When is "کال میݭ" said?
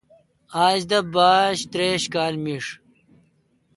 2.13-2.65